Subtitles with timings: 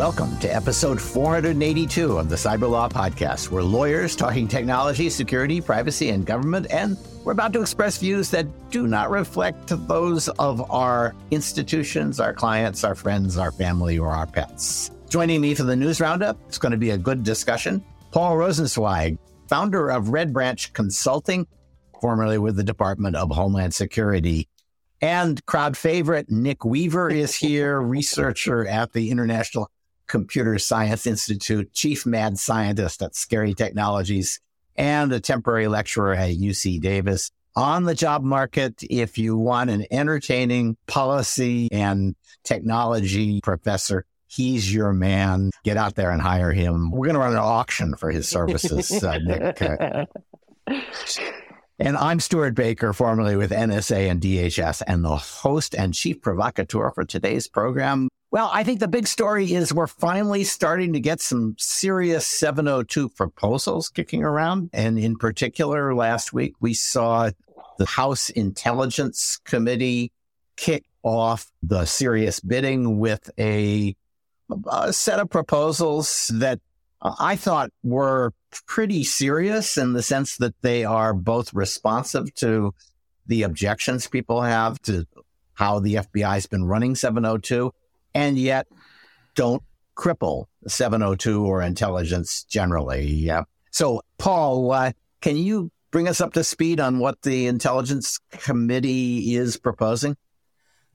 [0.00, 3.50] Welcome to episode 482 of the Cyberlaw Podcast.
[3.50, 8.46] We're lawyers talking technology, security, privacy, and government, and we're about to express views that
[8.70, 14.26] do not reflect those of our institutions, our clients, our friends, our family, or our
[14.26, 14.90] pets.
[15.10, 17.84] Joining me for the news roundup, it's going to be a good discussion.
[18.10, 19.18] Paul Rosenzweig,
[19.50, 21.46] founder of Red Branch Consulting,
[22.00, 24.48] formerly with the Department of Homeland Security.
[25.02, 29.70] And crowd favorite Nick Weaver is here, researcher at the International
[30.10, 34.40] Computer Science Institute, chief mad scientist at Scary Technologies,
[34.76, 37.30] and a temporary lecturer at UC Davis.
[37.54, 44.92] On the job market, if you want an entertaining policy and technology professor, he's your
[44.92, 45.50] man.
[45.64, 46.90] Get out there and hire him.
[46.90, 49.60] We're going to run an auction for his services, uh, Nick.
[51.82, 56.90] And I'm Stewart Baker, formerly with NSA and DHS, and the host and chief provocateur
[56.90, 58.10] for today's program.
[58.32, 63.08] Well, I think the big story is we're finally starting to get some serious 702
[63.08, 64.70] proposals kicking around.
[64.72, 67.30] And in particular, last week we saw
[67.78, 70.12] the House Intelligence Committee
[70.56, 73.96] kick off the serious bidding with a,
[74.70, 76.60] a set of proposals that
[77.02, 78.32] I thought were
[78.66, 82.74] pretty serious in the sense that they are both responsive to
[83.26, 85.06] the objections people have to
[85.54, 87.72] how the FBI has been running 702
[88.14, 88.66] and yet
[89.34, 89.62] don't
[89.96, 93.04] cripple 702 or intelligence generally.
[93.06, 93.44] Yeah.
[93.70, 99.34] So, Paul, uh, can you bring us up to speed on what the Intelligence Committee
[99.34, 100.16] is proposing?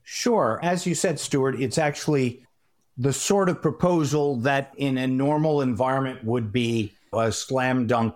[0.03, 0.59] Sure.
[0.61, 2.45] As you said, Stewart, it's actually
[2.97, 8.16] the sort of proposal that in a normal environment would be a slam dunk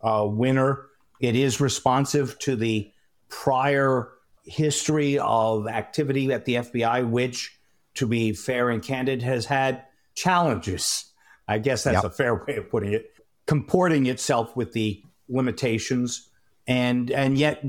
[0.00, 0.86] uh, winner.
[1.20, 2.90] It is responsive to the
[3.28, 4.08] prior
[4.44, 7.55] history of activity at the FBI, which,
[7.96, 11.12] to be fair and candid, has had challenges.
[11.48, 12.04] I guess that's yep.
[12.04, 13.12] a fair way of putting it,
[13.46, 16.28] comporting itself with the limitations
[16.66, 17.64] and and yet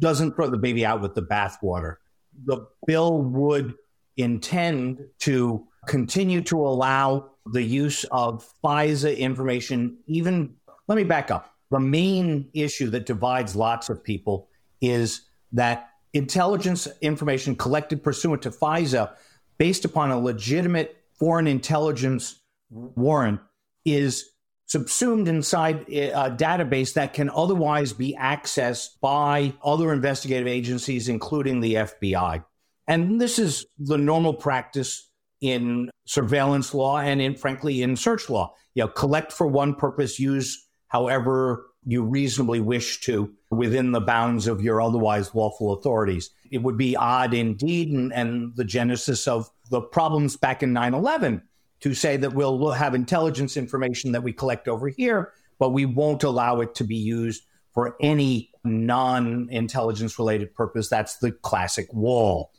[0.00, 1.96] doesn't throw the baby out with the bathwater.
[2.44, 3.74] The bill would
[4.16, 10.54] intend to continue to allow the use of FISA information, even,
[10.88, 11.54] let me back up.
[11.70, 14.48] The main issue that divides lots of people
[14.80, 15.22] is
[15.52, 19.12] that intelligence information collected pursuant to FISA,
[19.58, 22.40] based upon a legitimate foreign intelligence
[22.70, 23.40] warrant,
[23.84, 24.30] is
[24.66, 31.74] subsumed inside a database that can otherwise be accessed by other investigative agencies, including the
[31.74, 32.44] FBI.
[32.88, 35.08] And this is the normal practice
[35.40, 38.54] in surveillance law and in frankly in search law.
[38.74, 44.48] You know, collect for one purpose, use however you reasonably wish to within the bounds
[44.48, 46.30] of your otherwise lawful authorities.
[46.50, 50.94] It would be odd indeed, and, and the genesis of the problems back in 9
[50.94, 51.42] 11
[51.80, 56.24] to say that we'll, have intelligence information that we collect over here, but we won't
[56.24, 60.88] allow it to be used for any non intelligence related purpose.
[60.88, 62.50] That's the classic wall.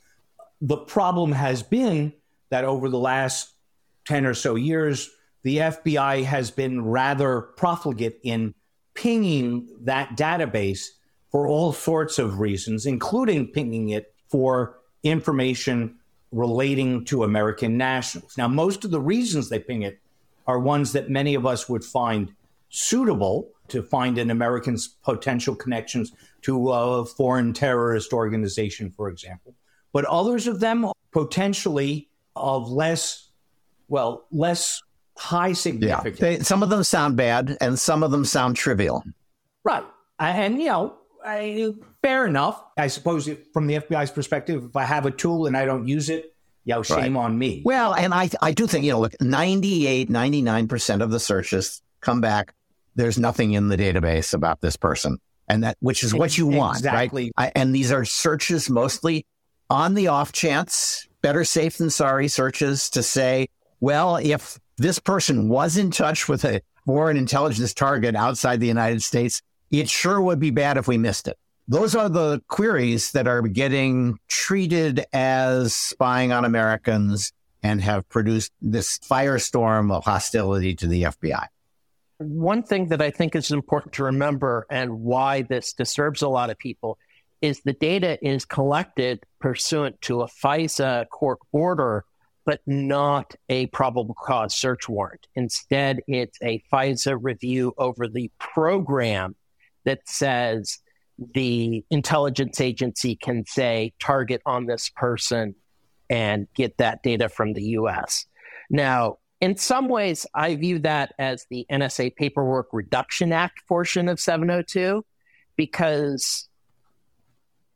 [0.62, 2.14] The problem has been
[2.50, 3.54] that over the last
[4.06, 5.10] 10 or so years,
[5.44, 8.54] the FBI has been rather profligate in
[8.97, 10.88] pinging that database
[11.31, 15.96] for all sorts of reasons, including pinging it for information
[16.31, 18.38] relating to American nationals.
[18.38, 20.00] Now, most of the reasons they ping it
[20.47, 22.34] are ones that many of us would find
[22.69, 29.53] suitable to find an American's potential connections to a foreign terrorist organization, for example.
[29.94, 33.30] But others of them potentially of less,
[33.88, 34.81] well, less
[35.18, 36.20] high significance.
[36.20, 36.38] Yeah.
[36.38, 39.04] They, some of them sound bad and some of them sound trivial.
[39.64, 39.84] Right.
[40.20, 40.96] And, you know,
[41.26, 42.64] I, fair enough.
[42.78, 46.10] I suppose from the FBI's perspective, if I have a tool and I don't use
[46.10, 46.34] it,
[46.66, 47.24] you shame right.
[47.24, 47.62] on me.
[47.64, 52.20] Well, and I, I do think, you know, look, 98, 99% of the searches come
[52.20, 52.54] back.
[52.96, 55.18] There's nothing in the database about this person.
[55.48, 57.32] And that, which is what you want, exactly.
[57.38, 57.52] right?
[57.56, 59.25] I, and these are searches mostly
[59.70, 63.48] on the off chance better safe than sorry searches to say,
[63.80, 69.03] well, if this person was in touch with a foreign intelligence target outside the United
[69.03, 69.41] States,
[69.71, 71.38] it sure would be bad if we missed it.
[71.68, 78.53] Those are the queries that are getting treated as spying on Americans and have produced
[78.62, 81.47] this firestorm of hostility to the FBI.
[82.19, 86.50] One thing that I think is important to remember and why this disturbs a lot
[86.50, 86.97] of people
[87.41, 92.06] is the data is collected pursuant to a FISA court order,
[92.48, 95.28] but not a probable cause search warrant.
[95.36, 99.36] Instead, it's a FISA review over the program
[99.84, 100.80] that says
[101.36, 105.56] the intelligence agency can say target on this person
[106.10, 108.26] and get that data from the US.
[108.70, 114.22] Now, in some ways, I view that as the NSA Paperwork Reduction Act portion of
[114.22, 115.04] 702
[115.58, 116.48] because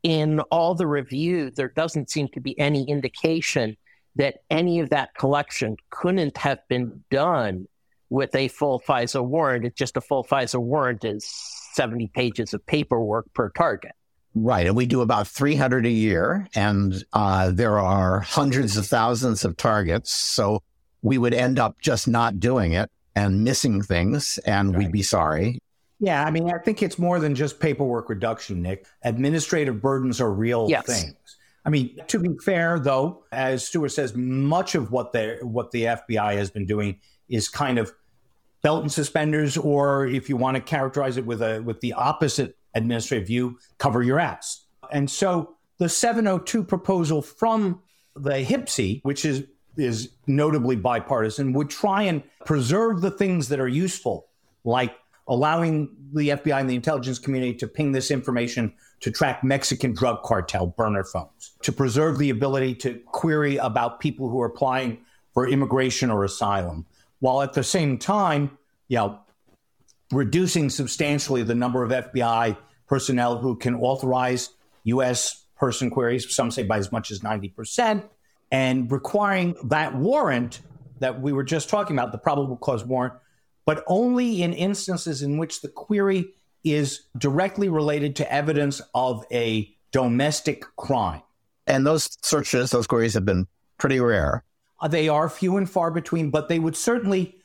[0.02, 3.76] in all the review, there doesn't seem to be any indication
[4.16, 7.68] that any of that collection couldn't have been done
[8.10, 9.66] with a full FISA warrant.
[9.66, 11.25] It's just a full FISA warrant is
[11.74, 13.94] 70 pages of paperwork per target.
[14.34, 14.68] Right.
[14.68, 19.58] And we do about 300 a year, and uh, there are hundreds of thousands of
[19.58, 20.12] targets.
[20.12, 20.62] So
[21.02, 24.80] we would end up just not doing it and missing things, and right.
[24.80, 25.60] we'd be sorry.
[26.00, 28.88] Yeah, I mean, I think it's more than just paperwork reduction, Nick.
[29.04, 30.86] Administrative burdens are real yes.
[30.86, 31.38] things.
[31.63, 35.84] I mean, to be fair, though, as Stewart says, much of what the what the
[35.84, 37.00] FBI has been doing
[37.30, 37.94] is kind of
[38.62, 42.58] belt and suspenders, or if you want to characterize it with a with the opposite
[42.74, 44.66] administrative view, cover your ass.
[44.92, 47.81] And so the 702 proposal from
[48.16, 49.44] the HPSCI, which is
[49.78, 54.28] is notably bipartisan, would try and preserve the things that are useful,
[54.63, 54.96] like
[55.31, 60.22] allowing the FBI and the intelligence community to ping this information to track Mexican drug
[60.24, 64.98] cartel burner phones, to preserve the ability to query about people who are applying
[65.33, 66.86] for immigration or asylum,
[67.19, 68.57] while at the same time,
[68.89, 69.19] you know,
[70.12, 74.50] reducing substantially the number of FBI personnel who can authorize
[74.84, 75.45] U.S.
[75.56, 78.04] person queries, some say by as much as 90%,
[78.51, 80.60] and requiring that warrant
[81.00, 83.13] that we were just talking about, the probable cause warrant,
[83.66, 89.74] but only in instances in which the query is directly related to evidence of a
[89.92, 91.22] domestic crime.
[91.68, 93.48] And those searches, those queries have been
[93.78, 94.44] pretty rare.
[94.80, 97.36] Uh, they are few and far between, but they would certainly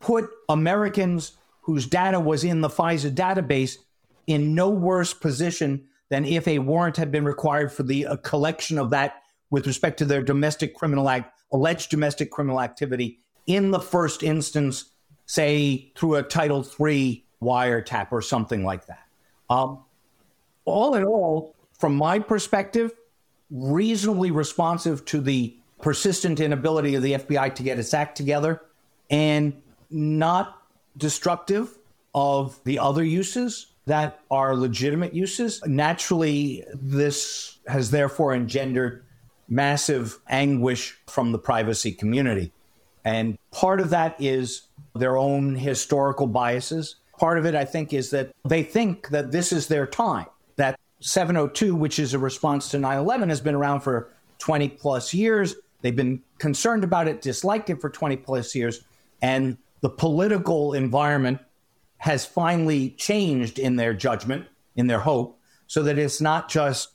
[0.00, 1.32] put Americans
[1.62, 3.76] whose data was in the FISA database
[4.26, 8.78] in no worse position than if a warrant had been required for the uh, collection
[8.78, 13.80] of that with respect to their domestic criminal act, alleged domestic criminal activity in the
[13.80, 14.92] first instance,
[15.26, 19.06] say through a Title III wiretap or something like that.
[19.50, 19.80] Um,
[20.64, 22.92] all in all, from my perspective,
[23.50, 28.62] reasonably responsive to the persistent inability of the FBI to get its act together
[29.10, 30.62] and not
[30.96, 31.78] destructive
[32.14, 35.62] of the other uses that are legitimate uses.
[35.66, 39.04] Naturally, this has therefore engendered
[39.48, 42.52] massive anguish from the privacy community.
[43.06, 44.62] And part of that is
[44.96, 46.96] their own historical biases.
[47.16, 50.26] Part of it, I think, is that they think that this is their time,
[50.56, 54.10] that 702, which is a response to 9 11, has been around for
[54.40, 55.54] 20 plus years.
[55.82, 58.82] They've been concerned about it, disliked it for 20 plus years.
[59.22, 61.38] And the political environment
[61.98, 65.38] has finally changed in their judgment, in their hope,
[65.68, 66.88] so that it's not just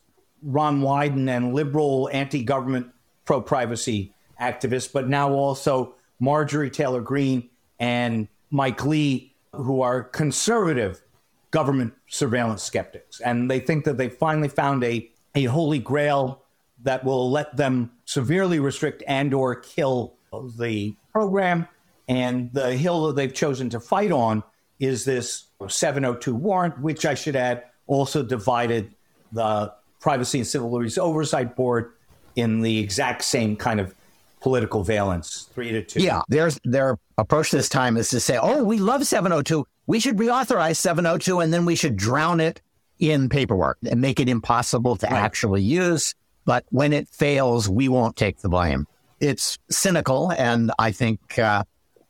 [0.44, 2.88] Ron Wyden and liberal anti government
[3.24, 11.02] pro privacy activists, but now also Marjorie Taylor Greene and Mike Lee, who are conservative
[11.50, 13.20] government surveillance skeptics.
[13.20, 16.44] And they think that they finally found a, a holy grail
[16.84, 20.14] that will let them severely restrict and or kill
[20.58, 21.68] the program.
[22.08, 24.44] And the hill that they've chosen to fight on
[24.80, 28.96] is this 702 warrant, which I should add also divided
[29.32, 31.94] the Privacy and Civil Liberties Oversight Board
[32.36, 33.94] in the exact same kind of
[34.42, 36.02] political valence, three to two.
[36.02, 39.66] Yeah, there's their approach this time is to say, "Oh, we love 702.
[39.88, 42.62] We should reauthorize 702, and then we should drown it
[43.00, 45.16] in paperwork and make it impossible to right.
[45.16, 46.14] actually use.
[46.46, 48.88] But when it fails, we won't take the blame."
[49.20, 51.64] It's cynical, and I think uh,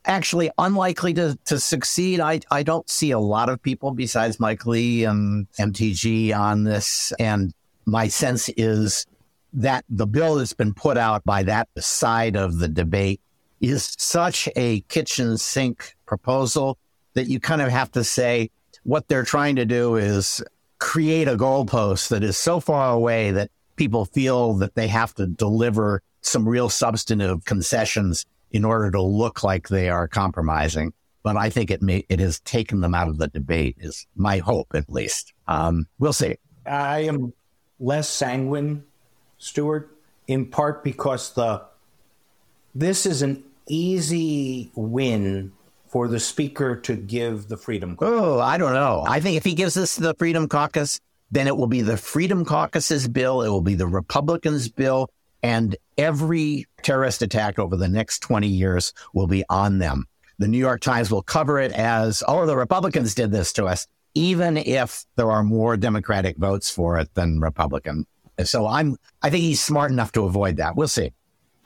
[0.04, 2.20] actually unlikely to, to succeed.
[2.20, 7.12] I, I don't see a lot of people besides Mike Lee and MTG on this.
[7.18, 7.52] And
[7.84, 9.06] my sense is
[9.52, 13.20] that the bill that's been put out by that side of the debate
[13.60, 16.78] is such a kitchen sink proposal
[17.14, 18.50] that you kind of have to say
[18.84, 20.42] what they're trying to do is
[20.78, 25.26] create a goalpost that is so far away that people feel that they have to
[25.26, 30.92] deliver some real substantive concessions in order to look like they are compromising.
[31.22, 34.38] But I think it may, it has taken them out of the debate is my
[34.38, 35.32] hope, at least.
[35.46, 36.36] Um, we'll see.
[36.66, 37.32] I am
[37.78, 38.84] less sanguine,
[39.42, 39.90] Stewart,
[40.28, 41.62] in part because the
[42.76, 45.50] this is an easy win
[45.88, 48.14] for the speaker to give the Freedom Caucus.
[48.14, 49.04] Oh, I don't know.
[49.06, 51.00] I think if he gives this to the Freedom Caucus,
[51.32, 53.42] then it will be the Freedom Caucus's bill.
[53.42, 55.10] It will be the Republicans' bill.
[55.42, 60.06] And every terrorist attack over the next 20 years will be on them.
[60.38, 63.88] The New York Times will cover it as, oh, the Republicans did this to us,
[64.14, 68.06] even if there are more Democratic votes for it than Republican.
[68.44, 70.76] So I'm, I think he's smart enough to avoid that.
[70.76, 71.12] We'll see.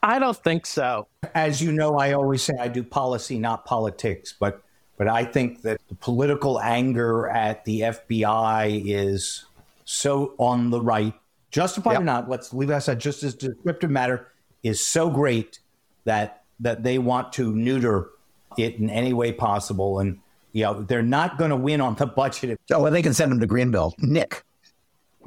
[0.03, 1.09] I don't think so.
[1.35, 4.63] As you know, I always say I do policy, not politics, but
[4.97, 9.45] but I think that the political anger at the FBI is
[9.85, 11.13] so on the right,
[11.51, 12.01] justified yep.
[12.01, 12.31] or not.
[12.31, 12.99] Let's leave that aside.
[12.99, 14.29] Just as descriptive matter
[14.63, 15.61] is so great
[16.05, 18.11] that that they want to neuter
[18.57, 20.19] it in any way possible, and
[20.53, 22.59] you know they're not going to win on the budget.
[22.73, 23.95] Oh, well, they can send them to Greenville.
[23.99, 24.43] Nick,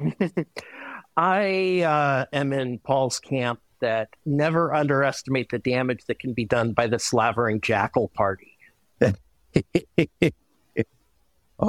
[1.20, 6.72] I uh, am in Paul's camp that never underestimate the damage that can be done
[6.72, 8.56] by the slavering jackal party.
[9.02, 9.12] All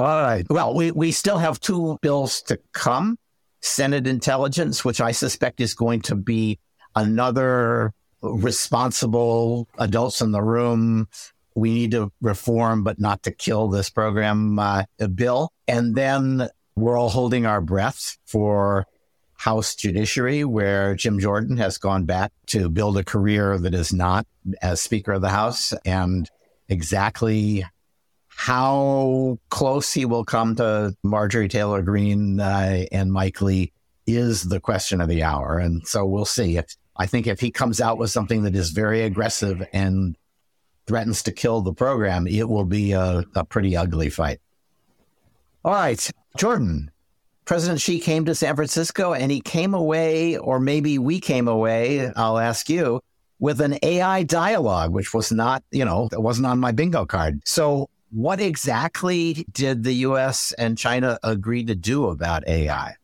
[0.00, 0.46] right.
[0.48, 3.18] Well, we, we still have two bills to come
[3.60, 6.58] Senate intelligence, which I suspect is going to be
[6.96, 7.92] another
[8.22, 11.08] responsible adults in the room.
[11.54, 15.52] We need to reform, but not to kill this program uh, bill.
[15.68, 18.86] And then we're all holding our breaths for
[19.42, 24.24] House Judiciary, where Jim Jordan has gone back to build a career that is not
[24.62, 26.30] as Speaker of the House and
[26.68, 27.64] exactly
[28.28, 33.72] how close he will come to Marjorie Taylor Greene uh, and Mike Lee
[34.06, 35.58] is the question of the hour.
[35.58, 36.56] And so we'll see.
[36.58, 40.16] If, I think if he comes out with something that is very aggressive and
[40.86, 44.38] threatens to kill the program, it will be a, a pretty ugly fight.
[45.64, 46.91] All right, Jordan.
[47.52, 52.10] President Xi came to San Francisco and he came away, or maybe we came away,
[52.16, 53.02] I'll ask you,
[53.40, 57.42] with an AI dialogue, which was not, you know, it wasn't on my bingo card.
[57.44, 62.94] So what exactly did the US and China agree to do about AI?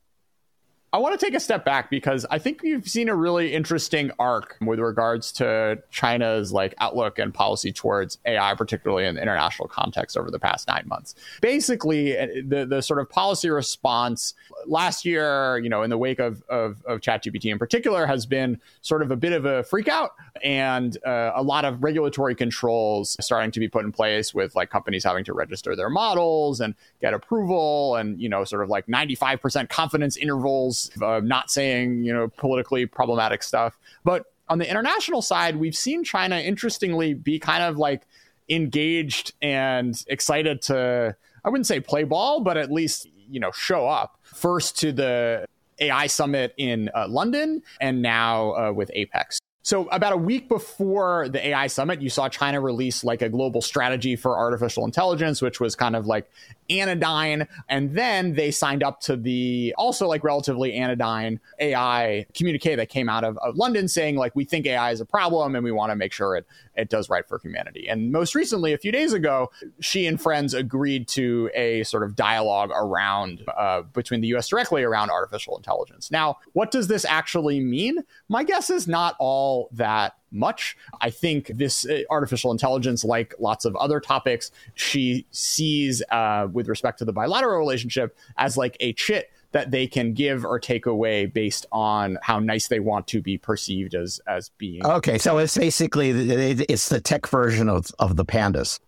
[0.91, 4.11] I want to take a step back because I think you've seen a really interesting
[4.19, 9.69] arc with regards to China's like outlook and policy towards AI, particularly in the international
[9.69, 11.15] context over the past nine months.
[11.43, 14.33] Basically, uh, the the sort of policy response
[14.67, 18.61] last year, you know, in the wake of of, of ChatGPT in particular, has been
[18.81, 20.11] sort of a bit of a freakout
[20.43, 24.71] and uh, a lot of regulatory controls starting to be put in place with like
[24.71, 28.87] companies having to register their models and get approval and you know sort of like
[28.87, 33.79] 95% confidence intervals uh, not saying you know politically problematic stuff.
[34.05, 38.07] But on the international side we've seen china interestingly be kind of like
[38.49, 43.87] engaged and excited to i wouldn't say play ball but at least you know show
[43.87, 45.47] up first to the
[45.81, 49.38] AI summit in uh, London and now uh, with APEC.
[49.69, 53.61] So, about a week before the AI summit, you saw China release like a global
[53.61, 56.27] strategy for artificial intelligence, which was kind of like
[56.71, 57.47] anodyne.
[57.69, 63.11] And then they signed up to the also like relatively anodyne AI communique that came
[63.11, 65.91] out of, of London saying, like, we think AI is a problem and we want
[65.91, 67.89] to make sure it, it does right for humanity.
[67.91, 72.17] And most recently, a few days ago, Xi and friends agreed to a sort of
[72.17, 76.11] dialogue around uh, between the US directly around artificial intelligence.
[76.11, 78.03] Now, what does this actually mean?
[78.31, 80.77] My guess is not all that much.
[81.01, 86.69] I think this uh, artificial intelligence, like lots of other topics, Xi sees uh, with
[86.69, 90.87] respect to the bilateral relationship as like a chit that they can give or take
[90.87, 94.85] away based on how nice they want to be perceived as as being.
[94.85, 98.81] Okay, so it's basically it's the tech version of of the pandas.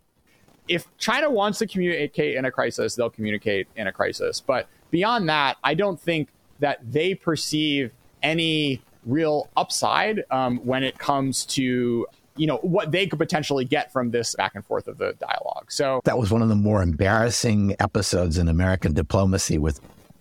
[0.68, 4.40] If China wants to communicate in a crisis, they'll communicate in a crisis.
[4.40, 6.28] But beyond that, I don't think
[6.60, 7.90] that they perceive
[8.22, 13.92] any real upside um, when it comes to you know what they could potentially get
[13.92, 15.70] from this back and forth of the dialogue.
[15.70, 19.80] So that was one of the more embarrassing episodes in American diplomacy with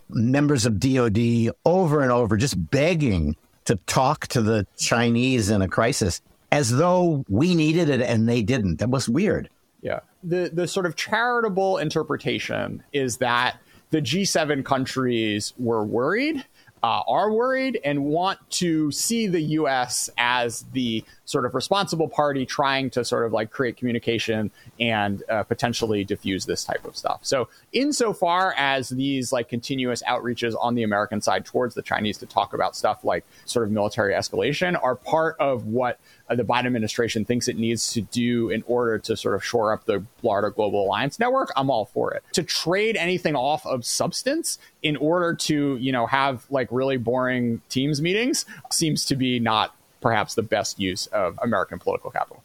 [0.09, 5.67] members of DoD over and over just begging to talk to the Chinese in a
[5.67, 6.21] crisis
[6.51, 8.77] as though we needed it and they didn't.
[8.77, 9.50] That was weird.
[9.81, 10.00] Yeah.
[10.24, 13.57] The the sort of charitable interpretation is that
[13.91, 16.45] the G7 countries were worried
[16.83, 20.09] uh, are worried and want to see the U.S.
[20.17, 25.43] as the sort of responsible party trying to sort of like create communication and uh,
[25.43, 27.19] potentially diffuse this type of stuff.
[27.21, 32.25] So, insofar as these like continuous outreaches on the American side towards the Chinese to
[32.25, 36.00] talk about stuff like sort of military escalation are part of what
[36.31, 39.71] uh, the Biden administration thinks it needs to do in order to sort of shore
[39.71, 42.24] up the broader global alliance network, I'm all for it.
[42.33, 47.62] To trade anything off of substance in order to, you know, have like really boring
[47.69, 52.44] teams meetings seems to be not perhaps the best use of American political capital.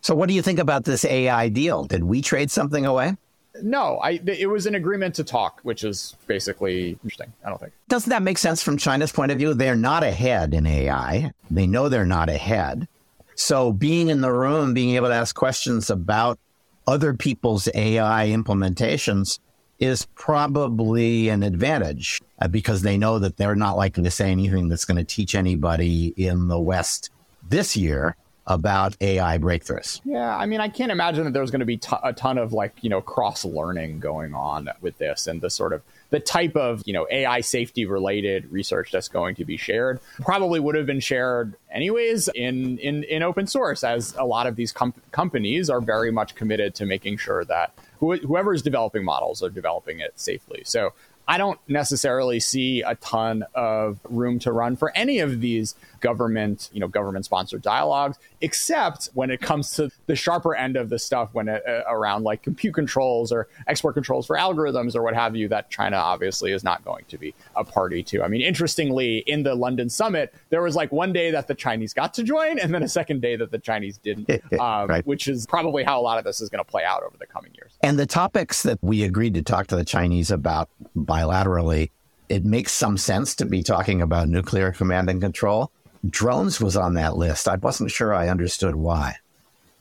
[0.00, 1.84] So, what do you think about this AI deal?
[1.84, 3.16] Did we trade something away?
[3.60, 7.32] No, I, it was an agreement to talk, which is basically interesting.
[7.44, 7.72] I don't think.
[7.88, 9.54] Doesn't that make sense from China's point of view?
[9.54, 11.32] They're not ahead in AI.
[11.50, 12.86] They know they're not ahead.
[13.34, 16.38] So being in the room, being able to ask questions about
[16.86, 19.38] other people's AI implementations
[19.78, 24.68] is probably an advantage uh, because they know that they're not likely to say anything
[24.68, 27.10] that's going to teach anybody in the West
[27.48, 28.16] this year
[28.48, 30.00] about AI breakthroughs.
[30.04, 32.54] Yeah, I mean, I can't imagine that there's going to be t- a ton of
[32.54, 36.56] like, you know, cross learning going on with this and the sort of the type
[36.56, 40.86] of, you know, AI safety related research that's going to be shared probably would have
[40.86, 45.68] been shared anyways in in in open source as a lot of these com- companies
[45.68, 50.00] are very much committed to making sure that wh- whoever is developing models are developing
[50.00, 50.62] it safely.
[50.64, 50.92] So
[51.26, 56.70] I don't necessarily see a ton of room to run for any of these government,
[56.72, 60.98] you know, government sponsored dialogues, except when it comes to the sharper end of the
[60.98, 65.14] stuff when it, uh, around like compute controls or export controls for algorithms or what
[65.14, 68.22] have you that China obviously is not going to be a party to.
[68.22, 71.92] I mean, interestingly, in the London summit, there was like one day that the Chinese
[71.92, 75.06] got to join and then a second day that the Chinese didn't, um, right.
[75.06, 77.26] which is probably how a lot of this is going to play out over the
[77.26, 77.72] coming years.
[77.82, 81.90] And the topics that we agreed to talk to the Chinese about bilaterally,
[82.28, 85.72] it makes some sense to be talking about nuclear command and control
[86.08, 87.48] drones was on that list.
[87.48, 89.16] I wasn't sure I understood why.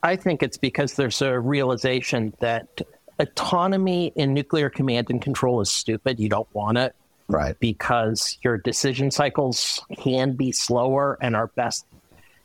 [0.04, 2.82] I think it's because there's a realization that
[3.20, 6.20] autonomy in nuclear command and control is stupid.
[6.20, 6.96] You don't want it.
[7.28, 7.60] Right.
[7.60, 11.86] Because your decision cycles can be slower and are best.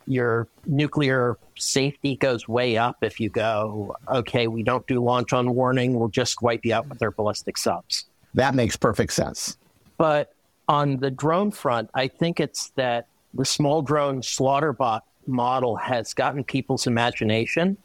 [0.07, 5.55] Your nuclear safety goes way up if you go, okay, we don't do launch on
[5.55, 8.05] warning, we'll just wipe you out with our ballistic subs.
[8.33, 9.57] That makes perfect sense.
[9.97, 10.33] But
[10.67, 16.43] on the drone front, I think it's that the small drone slaughterbot model has gotten
[16.43, 17.77] people's imagination.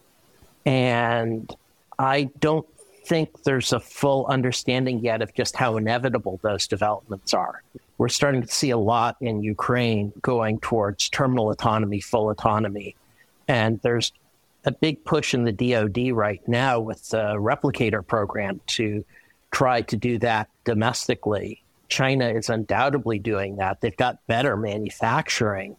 [0.67, 1.55] And
[1.99, 2.67] I don't
[3.07, 7.63] think there's a full understanding yet of just how inevitable those developments are.
[7.97, 12.95] We're starting to see a lot in Ukraine going towards terminal autonomy, full autonomy.
[13.49, 14.13] And there's
[14.65, 19.05] a big push in the DoD right now with the replicator program to
[19.51, 21.63] try to do that domestically.
[21.89, 23.81] China is undoubtedly doing that.
[23.81, 25.77] They've got better manufacturing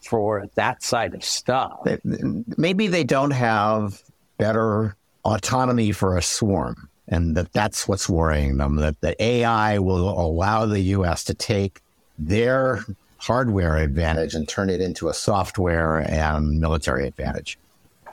[0.00, 1.86] for that side of stuff.
[2.56, 4.02] Maybe they don't have
[4.38, 8.76] better autonomy for a swarm, and that that's what's worrying them.
[8.76, 11.24] That the AI will allow the U.S.
[11.24, 11.80] to take
[12.18, 12.84] their
[13.18, 17.56] hardware advantage and turn it into a software and military advantage.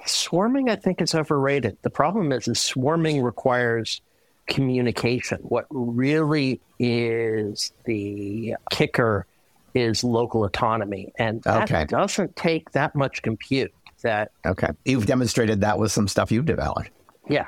[0.06, 1.78] Swarming, I think, is overrated.
[1.82, 4.02] The problem is, is swarming requires
[4.50, 5.40] communication.
[5.44, 9.26] What really is the kicker
[9.74, 11.14] is local autonomy.
[11.18, 11.86] And that okay.
[11.86, 13.74] doesn't take that much compute.
[14.02, 14.70] That Okay.
[14.86, 16.90] You've demonstrated that with some stuff you've developed.
[17.28, 17.48] Yeah.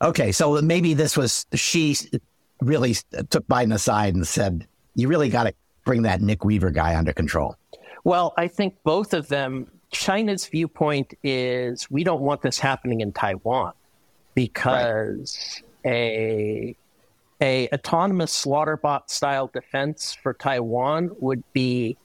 [0.00, 0.32] Okay.
[0.32, 1.96] So maybe this was, Xi
[2.60, 2.94] really
[3.30, 7.12] took Biden aside and said, you really got to bring that Nick Weaver guy under
[7.12, 7.56] control.
[8.04, 13.12] Well, I think both of them, China's viewpoint is we don't want this happening in
[13.12, 13.72] Taiwan
[14.34, 15.69] because right.
[15.84, 16.76] A
[17.42, 21.96] a autonomous slaughterbot style defense for Taiwan would be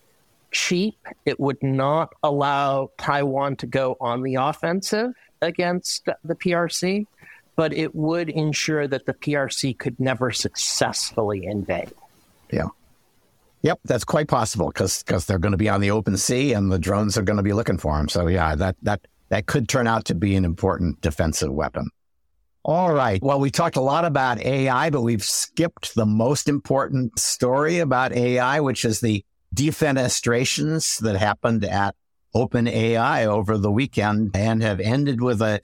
[0.51, 0.95] cheap.
[1.25, 5.11] It would not allow Taiwan to go on the offensive
[5.41, 7.05] against the PRC,
[7.55, 11.91] but it would ensure that the PRC could never successfully invade.
[12.51, 12.67] Yeah.
[13.63, 16.71] Yep, that's quite possible because because they're going to be on the open sea and
[16.71, 18.07] the drones are going to be looking for them.
[18.07, 21.89] So yeah, that that that could turn out to be an important defensive weapon.
[22.67, 23.21] All right.
[23.21, 28.11] Well, we talked a lot about AI, but we've skipped the most important story about
[28.11, 29.23] AI, which is the
[29.53, 31.93] defenestrations that happened at
[32.35, 35.61] OpenAI over the weekend and have ended with a,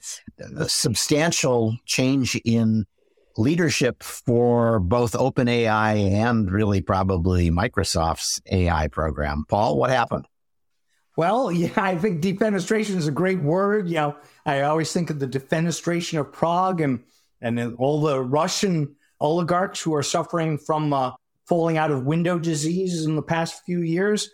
[0.56, 2.86] a substantial change in
[3.36, 9.44] leadership for both OpenAI and really probably Microsoft's AI program.
[9.48, 10.28] Paul, what happened?
[11.16, 13.88] Well, yeah, I think defenestration is a great word.
[13.88, 17.00] You know, I always think of the defenestration of Prague and
[17.40, 21.12] and all the Russian oligarchs who are suffering from uh,
[21.46, 24.30] falling out of window disease in the past few years.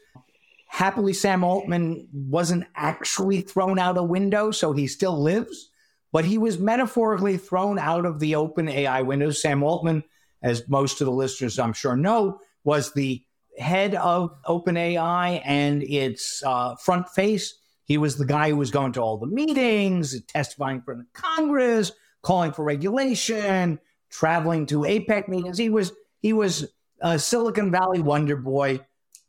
[0.69, 5.71] Happily, Sam Altman wasn't actually thrown out a window, so he still lives,
[6.13, 9.31] but he was metaphorically thrown out of the OpenAI window.
[9.31, 10.05] Sam Altman,
[10.43, 13.25] as most of the listeners I'm sure know, was the
[13.59, 17.55] head of OpenAI and its uh, front face.
[17.85, 21.93] He was the guy who was going to all the meetings, testifying for the Congress,
[22.23, 23.79] calling for regulation,
[24.11, 25.59] traveling to APEC meetings.
[25.59, 26.67] He was he was
[27.01, 28.81] a Silicon Valley wonder boy,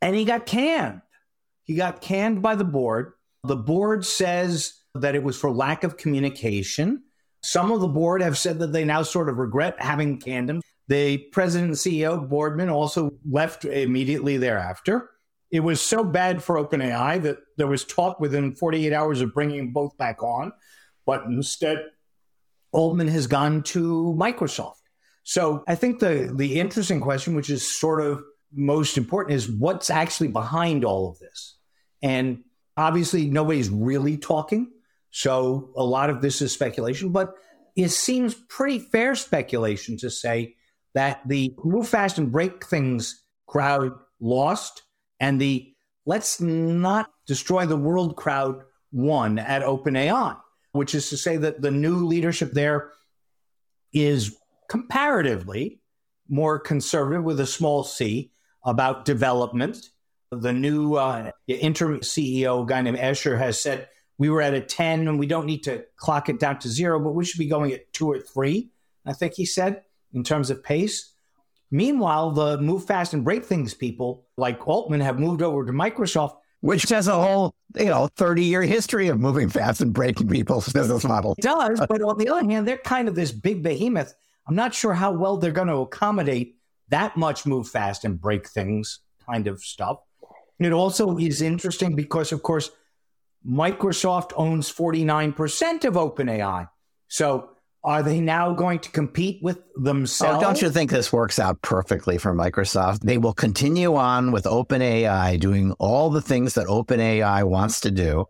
[0.02, 1.00] and he got canned.
[1.62, 3.12] He got canned by the board.
[3.44, 7.04] The board says that it was for lack of communication.
[7.42, 10.60] Some of the board have said that they now sort of regret having canned him.
[10.90, 15.08] The president and CEO, Brockman, also left immediately thereafter.
[15.50, 19.72] It was so bad for OpenAI that there was talk within 48 hours of bringing
[19.72, 20.52] both back on,
[21.06, 21.78] but instead,
[22.72, 24.74] Altman has gone to Microsoft.
[25.22, 28.22] So I think the the interesting question, which is sort of
[28.52, 31.56] most important, is what's actually behind all of this.
[32.02, 32.44] And
[32.80, 34.70] Obviously, nobody's really talking.
[35.10, 37.34] So a lot of this is speculation, but
[37.76, 40.54] it seems pretty fair speculation to say
[40.94, 44.82] that the move fast and break things crowd lost
[45.18, 45.72] and the
[46.06, 50.36] let's not destroy the world crowd won at OpenAI,
[50.72, 52.90] which is to say that the new leadership there
[53.92, 54.36] is
[54.68, 55.80] comparatively
[56.28, 58.30] more conservative with a small c
[58.64, 59.90] about development.
[60.30, 65.08] The new uh, interim CEO, guy named Escher, has said we were at a 10
[65.08, 67.72] and we don't need to clock it down to zero, but we should be going
[67.72, 68.70] at two or three,
[69.04, 71.12] I think he said, in terms of pace.
[71.70, 76.36] Meanwhile, the move fast and break things people like Altman have moved over to Microsoft.
[76.62, 80.68] Which has a whole, you know, 30 year history of moving fast and breaking people's
[80.68, 81.34] business model.
[81.38, 84.14] It does, but on the other hand, they're kind of this big behemoth.
[84.46, 86.56] I'm not sure how well they're going to accommodate
[86.88, 90.00] that much move fast and break things kind of stuff.
[90.58, 92.70] It also is interesting because, of course,
[93.46, 96.68] Microsoft owns 49% of OpenAI.
[97.08, 97.49] So
[97.82, 100.38] are they now going to compete with themselves?
[100.38, 103.00] Oh, don't you think this works out perfectly for Microsoft?
[103.00, 108.26] They will continue on with OpenAI doing all the things that OpenAI wants to do.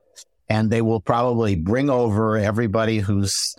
[0.48, 3.54] And they will probably bring over everybody who's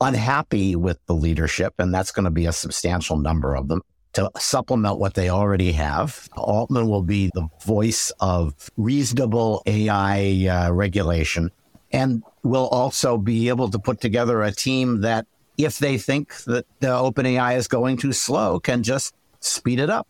[0.00, 1.74] unhappy with the leadership.
[1.78, 3.82] And that's going to be a substantial number of them
[4.14, 6.28] to supplement what they already have.
[6.36, 11.50] Altman will be the voice of reasonable AI uh, regulation
[11.92, 15.26] and we'll also be able to put together a team that,
[15.58, 20.08] if they think that the OpenAI is going too slow, can just speed it up.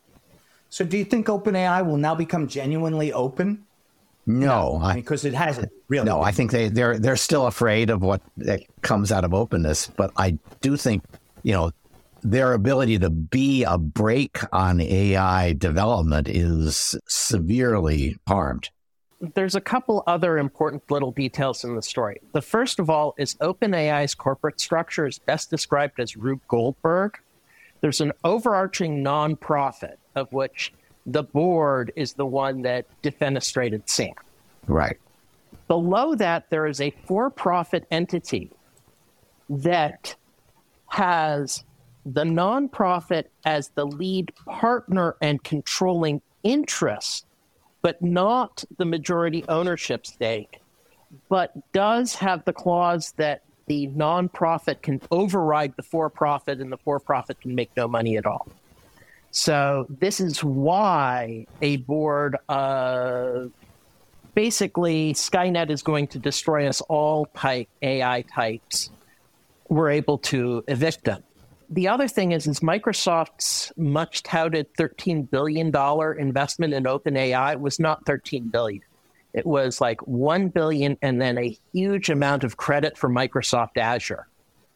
[0.71, 3.65] So, do you think OpenAI will now become genuinely open?
[4.25, 6.07] No, I, because it hasn't really.
[6.07, 8.23] No, I think they they're they're still afraid of what
[8.83, 9.89] comes out of openness.
[9.89, 11.03] But I do think
[11.43, 11.73] you know
[12.23, 18.71] their ability to be a brake on AI development is severely harmed.
[19.35, 22.21] There's a couple other important little details in the story.
[22.33, 27.19] The first of all is OpenAI's corporate structure is best described as Rube Goldberg.
[27.83, 30.73] There's an overarching nonprofit of which
[31.07, 34.15] the board is the one that defenestrated Sam.
[34.67, 34.99] Right.
[35.69, 38.51] Below that, there is a for profit entity
[39.49, 40.17] that
[40.89, 41.65] has
[42.05, 47.27] the nonprofit as the lead partner and controlling interest,
[47.83, 50.61] but not the majority ownership stake,
[51.29, 56.79] but does have the clause that the nonprofit can override the for profit and the
[56.79, 58.49] for profit can make no money at all.
[59.31, 63.51] So, this is why a board of
[64.35, 68.91] basically Skynet is going to destroy us all type AI types
[69.69, 71.23] were able to evict them
[71.73, 75.69] the other thing is, is Microsoft's much touted $13 billion
[76.19, 78.83] investment in OpenAI was not 13 billion.
[79.33, 84.29] It was like 1 billion and then a huge amount of credit for Microsoft Azure.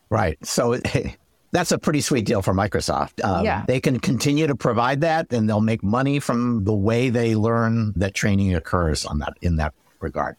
[0.08, 0.38] Right.
[0.44, 0.80] So
[1.52, 3.22] that's a pretty sweet deal for Microsoft.
[3.22, 3.66] Um, yeah.
[3.68, 7.92] They can continue to provide that and they'll make money from the way they learn
[7.96, 10.36] that training occurs on that in that regard.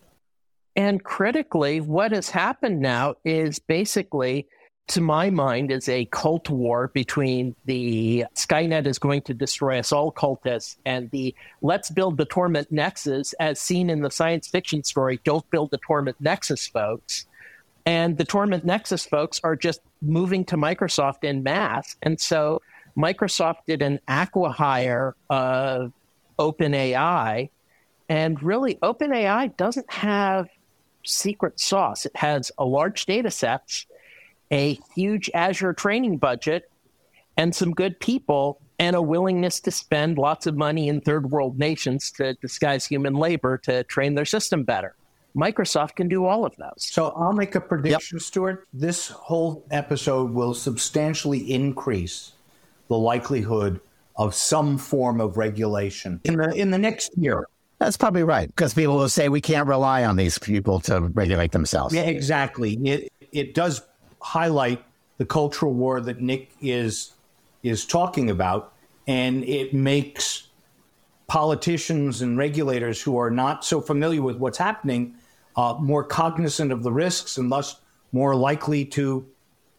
[0.75, 4.47] And critically, what has happened now is basically
[4.87, 9.91] to my mind, is a cult war between the Skynet is going to destroy us
[9.91, 14.83] all cultists and the let's build the Torment Nexus, as seen in the science fiction
[14.83, 17.25] story, don't build the Torment Nexus folks.
[17.85, 21.95] And the Torment Nexus folks are just moving to Microsoft in mass.
[22.01, 22.61] And so
[22.97, 25.91] Microsoft did an acquihire of
[26.39, 27.49] OpenAI.
[28.09, 30.49] And really, OpenAI doesn't have
[31.03, 32.05] secret sauce.
[32.05, 33.85] It has a large data sets
[34.51, 36.69] a huge Azure training budget
[37.37, 41.57] and some good people and a willingness to spend lots of money in third world
[41.57, 44.95] nations to disguise human labor to train their system better.
[45.35, 46.73] Microsoft can do all of those.
[46.77, 48.21] So I'll make a prediction, yep.
[48.21, 48.67] Stewart.
[48.73, 52.33] This whole episode will substantially increase
[52.87, 53.79] the likelihood
[54.15, 57.47] of some form of regulation in the in the next year.
[57.77, 61.51] That's probably right because people will say we can't rely on these people to regulate
[61.51, 61.93] themselves.
[61.93, 62.73] Yeah, exactly.
[62.83, 63.81] It it does
[64.21, 64.83] highlight
[65.17, 67.13] the cultural war that Nick is
[67.63, 68.73] is talking about,
[69.07, 70.47] and it makes
[71.27, 75.15] politicians and regulators who are not so familiar with what's happening
[75.57, 79.27] uh, more cognizant of the risks and thus more likely to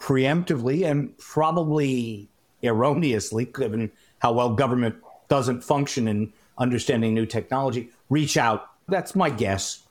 [0.00, 2.28] preemptively and probably
[2.62, 4.96] erroneously, given how well government
[5.28, 8.70] doesn't function in understanding new technology, reach out.
[8.88, 9.84] That's my guess.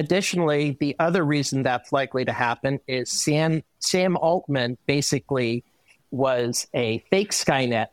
[0.00, 5.62] Additionally, the other reason that's likely to happen is Sam, Sam Altman basically
[6.10, 7.88] was a fake Skynet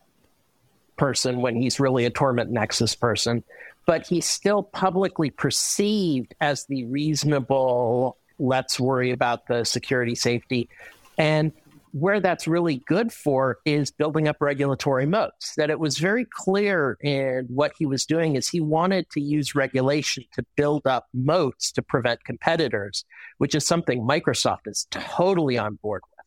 [0.96, 3.43] person when he's really a torment nexus person,
[3.86, 10.70] but he's still publicly perceived as the reasonable, let's worry about the security safety.
[11.17, 11.52] And
[11.99, 15.53] where that's really good for is building up regulatory moats.
[15.55, 19.55] That it was very clear in what he was doing is he wanted to use
[19.55, 23.03] regulation to build up moats to prevent competitors,
[23.38, 26.25] which is something Microsoft is totally on board with.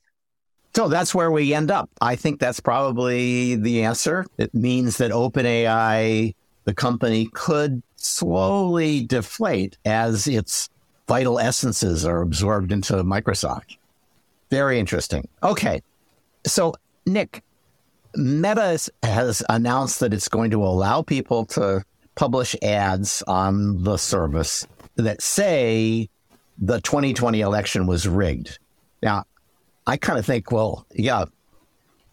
[0.74, 1.90] So that's where we end up.
[2.00, 4.24] I think that's probably the answer.
[4.38, 10.68] It means that OpenAI, the company, could slowly deflate as its
[11.08, 13.76] vital essences are absorbed into Microsoft.
[14.50, 15.28] Very interesting.
[15.42, 15.82] Okay.
[16.46, 16.74] So,
[17.06, 17.42] Nick,
[18.14, 21.84] Meta has announced that it's going to allow people to
[22.14, 26.08] publish ads on the service that say
[26.58, 28.58] the 2020 election was rigged.
[29.02, 29.24] Now,
[29.86, 31.24] I kind of think, well, yeah,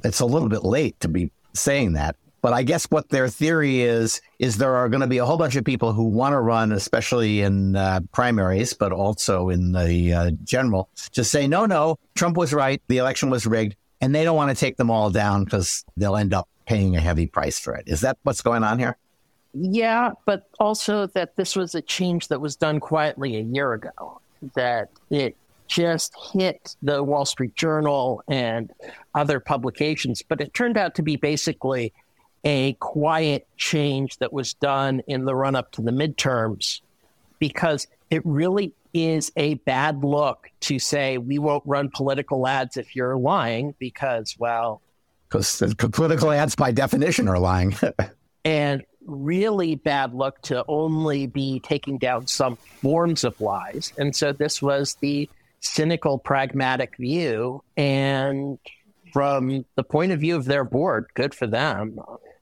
[0.03, 2.15] it's a little bit late to be saying that.
[2.47, 5.35] But I guess what their theory is is there are going to be a whole
[5.35, 10.13] bunch of people who want to run, especially in uh, primaries, but also in the
[10.13, 14.23] uh, general, to say no, no, Trump was right, the election was rigged, and they
[14.23, 17.59] don't want to take them all down because they'll end up paying a heavy price
[17.59, 17.83] for it.
[17.85, 18.95] Is that what's going on here?
[19.53, 24.21] Yeah, but also that this was a change that was done quietly a year ago.
[24.55, 25.35] That it
[25.67, 28.71] just hit the Wall Street Journal and
[29.15, 31.91] other publications, but it turned out to be basically
[32.43, 36.81] a quiet change that was done in the run up to the midterms
[37.39, 42.95] because it really is a bad look to say we won't run political ads if
[42.95, 44.81] you're lying because, well,
[45.29, 47.75] because political ads by definition are lying.
[48.45, 53.93] and really bad look to only be taking down some forms of lies.
[53.97, 57.63] And so this was the cynical, pragmatic view.
[57.75, 58.59] And
[59.13, 61.99] from the point of view of their board, good for them.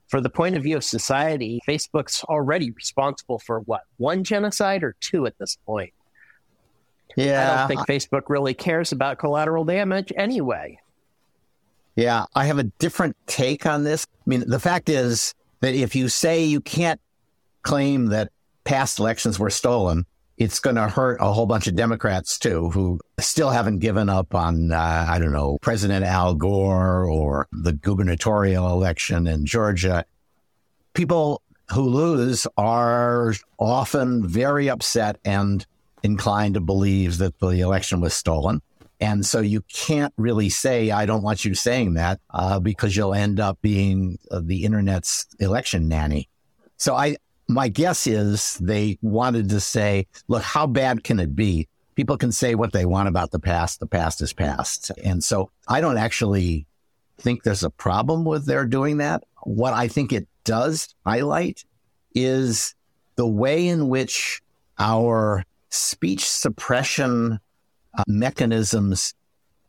[0.08, 4.94] For the point of view of society, Facebook's already responsible for what, one genocide or
[5.00, 5.92] two at this point?
[7.16, 7.52] Yeah.
[7.52, 10.78] I don't think Facebook really cares about collateral damage anyway.
[11.96, 14.06] Yeah, I have a different take on this.
[14.26, 17.00] I mean, the fact is that if you say you can't
[17.62, 18.30] claim that
[18.64, 20.04] past elections were stolen,
[20.36, 24.34] it's going to hurt a whole bunch of Democrats too, who still haven't given up
[24.34, 30.04] on, uh, I don't know, President Al Gore or the gubernatorial election in Georgia.
[30.92, 35.66] People who lose are often very upset and
[36.02, 38.60] inclined to believe that the election was stolen.
[39.00, 43.14] And so you can't really say, I don't want you saying that, uh, because you'll
[43.14, 46.28] end up being uh, the internet's election nanny.
[46.78, 47.16] So I,
[47.48, 51.68] my guess is they wanted to say, look, how bad can it be?
[51.94, 53.80] People can say what they want about the past.
[53.80, 54.90] The past is past.
[55.02, 56.66] And so I don't actually
[57.18, 59.24] think there's a problem with their doing that.
[59.44, 61.64] What I think it does highlight
[62.14, 62.74] is
[63.16, 64.42] the way in which
[64.78, 67.38] our speech suppression
[67.96, 69.14] uh, mechanisms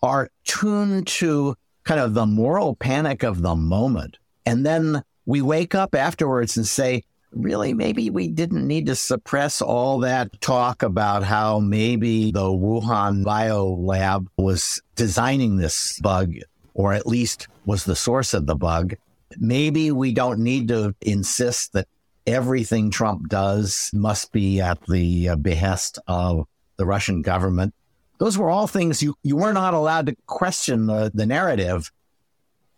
[0.04, 4.18] are tuned to kind of the moral panic of the moment.
[4.46, 9.62] And then we wake up afterwards and say, really, maybe we didn't need to suppress
[9.62, 16.34] all that talk about how maybe the Wuhan bio lab was designing this bug,
[16.74, 18.96] or at least was the source of the bug.
[19.38, 21.88] Maybe we don't need to insist that
[22.26, 27.74] everything Trump does must be at the uh, behest of the Russian government.
[28.20, 31.92] Those were all things you, you were not allowed to question the, the narrative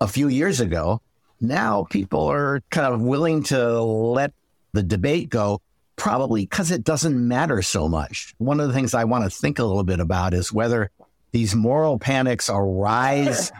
[0.01, 1.01] a few years ago.
[1.41, 4.33] Now people are kind of willing to let
[4.73, 5.61] the debate go,
[5.95, 8.33] probably because it doesn't matter so much.
[8.37, 10.91] One of the things I want to think a little bit about is whether
[11.31, 13.51] these moral panics arise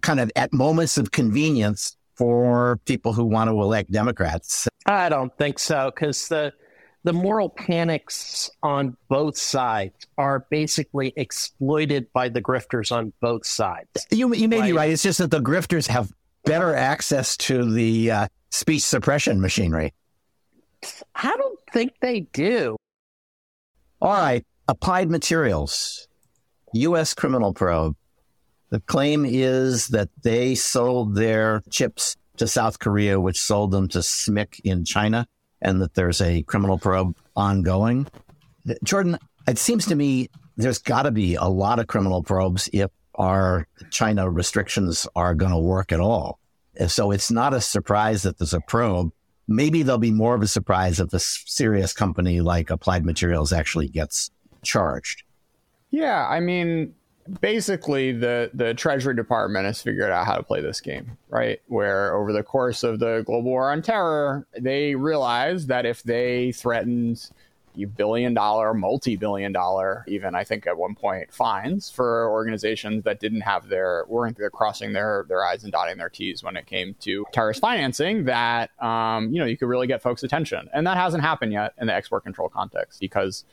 [0.00, 4.68] kind of at moments of convenience for people who want to elect Democrats.
[4.86, 6.52] I don't think so because the
[7.02, 14.06] the moral panics on both sides are basically exploited by the grifters on both sides.
[14.10, 14.90] You, you may be right.
[14.90, 16.12] It's just that the grifters have
[16.44, 19.94] better access to the uh, speech suppression machinery.
[21.14, 22.76] I don't think they do.
[24.00, 24.44] All right.
[24.68, 26.08] Applied Materials,
[26.72, 27.12] U.S.
[27.14, 27.96] criminal probe.
[28.70, 33.98] The claim is that they sold their chips to South Korea, which sold them to
[33.98, 35.26] SMIC in China,
[35.60, 38.06] and that there's a criminal probe ongoing.
[38.84, 42.90] Jordan, it seems to me there's got to be a lot of criminal probes if
[43.16, 46.38] our China restrictions are going to work at all.
[46.86, 49.10] So it's not a surprise that there's a probe
[49.50, 53.88] maybe there'll be more of a surprise if a serious company like Applied Materials actually
[53.88, 54.30] gets
[54.62, 55.24] charged.
[55.90, 56.94] Yeah, I mean,
[57.40, 61.60] basically the the Treasury Department has figured out how to play this game, right?
[61.66, 66.52] Where over the course of the global war on terror, they realized that if they
[66.52, 67.28] threatened
[67.96, 73.20] billion dollar, multi billion dollar, even I think at one point fines for organizations that
[73.20, 76.94] didn't have their weren't crossing their their I's and dotting their T's when it came
[77.00, 78.24] to terrorist financing.
[78.24, 81.74] That um, you know you could really get folks' attention, and that hasn't happened yet
[81.78, 83.44] in the export control context because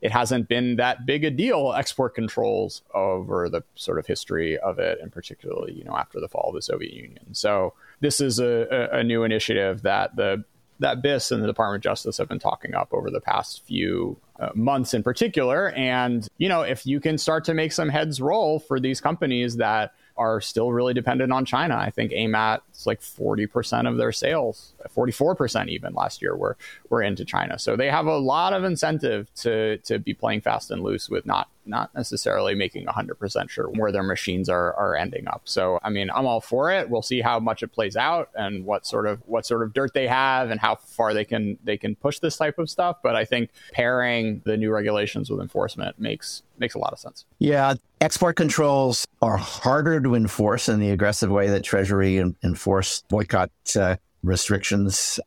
[0.00, 4.78] it hasn't been that big a deal export controls over the sort of history of
[4.78, 8.38] it and particularly you know after the fall of the soviet union so this is
[8.38, 10.44] a, a, new initiative that the
[10.78, 14.16] that BIS and the Department of Justice have been talking up over the past few
[14.38, 15.70] uh, months in particular.
[15.70, 19.56] And, you know, if you can start to make some heads roll for these companies
[19.56, 21.76] that are still really dependent on China.
[21.76, 26.56] I think AMAT is like 40% of their sales, 44% even last year were,
[26.88, 27.58] were into China.
[27.58, 31.26] So they have a lot of incentive to, to be playing fast and loose with
[31.26, 35.42] not, not necessarily making 100% sure where their machines are, are ending up.
[35.44, 36.88] So, I mean, I'm all for it.
[36.88, 39.92] We'll see how much it plays out and what sort of, what sort of dirt
[39.94, 42.98] they have and how far they can, they can push this type of stuff.
[43.02, 47.24] But I think pairing the new regulations with enforcement makes, makes a lot of sense.
[47.38, 47.74] Yeah.
[48.00, 53.96] Export controls are harder to enforce in the aggressive way that Treasury enforced boycott uh,
[54.22, 55.18] restrictions,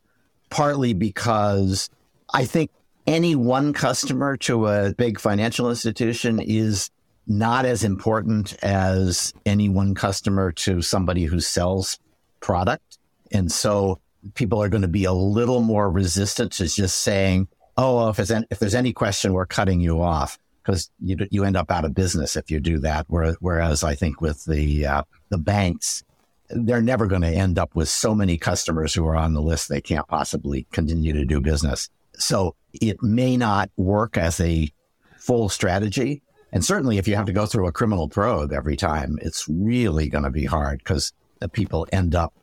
[0.49, 1.89] partly because
[2.33, 2.69] I think
[3.09, 6.91] any one customer to a big financial institution is
[7.25, 11.97] not as important as any one customer to somebody who sells
[12.39, 12.99] product.
[13.31, 13.99] And so
[14.35, 18.59] people are going to be a little more resistant to just saying, oh, if, if
[18.59, 22.35] there's any question, we're cutting you off because you, you end up out of business
[22.35, 23.07] if you do that.
[23.09, 26.03] Whereas I think with the, uh, the banks,
[26.51, 29.67] they're never going to end up with so many customers who are on the list
[29.67, 31.89] they can't possibly continue to do business.
[32.19, 34.71] So it may not work as a
[35.17, 36.21] full strategy.
[36.51, 40.09] And certainly if you have to go through a criminal probe every time, it's really
[40.09, 41.13] going to be hard because
[41.53, 42.33] people end up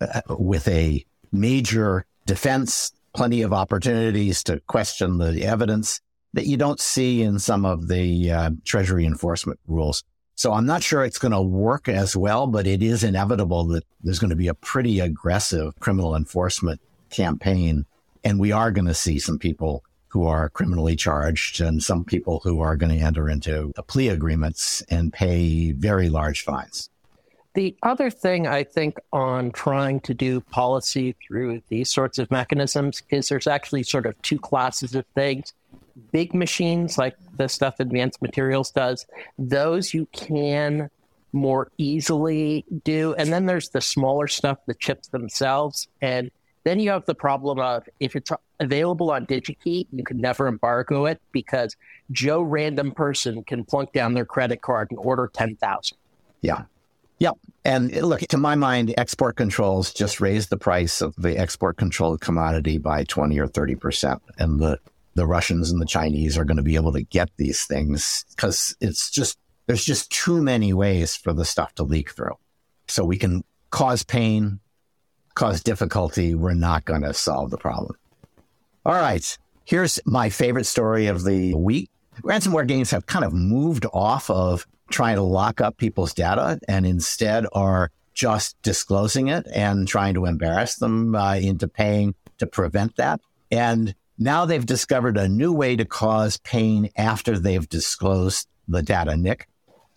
[0.00, 6.00] uh, with a major defense, plenty of opportunities to question the evidence
[6.32, 10.04] that you don't see in some of the uh, Treasury enforcement rules.
[10.36, 13.84] So I'm not sure it's going to work as well, but it is inevitable that
[14.02, 17.84] there's going to be a pretty aggressive criminal enforcement campaign.
[18.24, 22.40] And we are going to see some people who are criminally charged and some people
[22.42, 26.90] who are going to enter into plea agreements and pay very large fines.
[27.54, 33.02] The other thing I think on trying to do policy through these sorts of mechanisms
[33.10, 35.52] is there's actually sort of two classes of things
[36.12, 39.06] big machines like the stuff Advanced Materials does,
[39.38, 40.90] those you can
[41.32, 43.14] more easily do.
[43.14, 45.88] And then there's the smaller stuff, the chips themselves.
[46.00, 46.30] And
[46.64, 51.06] then you have the problem of if it's available on DigiKey, you can never embargo
[51.06, 51.76] it because
[52.10, 55.96] Joe random person can plunk down their credit card and order 10,000.
[56.42, 56.64] Yeah.
[57.18, 57.38] Yep.
[57.64, 62.20] And look, to my mind, export controls just raise the price of the export controlled
[62.20, 64.20] commodity by 20 or 30%.
[64.38, 64.78] And the
[65.14, 68.76] the Russians and the Chinese are going to be able to get these things because
[68.80, 72.36] it's just, there's just too many ways for the stuff to leak through.
[72.88, 74.60] So we can cause pain,
[75.34, 76.34] cause difficulty.
[76.34, 77.96] We're not going to solve the problem.
[78.84, 79.38] All right.
[79.64, 81.90] Here's my favorite story of the week.
[82.22, 86.84] Ransomware games have kind of moved off of trying to lock up people's data and
[86.84, 92.96] instead are just disclosing it and trying to embarrass them uh, into paying to prevent
[92.96, 93.20] that.
[93.50, 99.16] And now they've discovered a new way to cause pain after they've disclosed the data,
[99.16, 99.48] Nick.